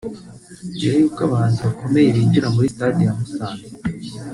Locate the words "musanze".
3.17-3.67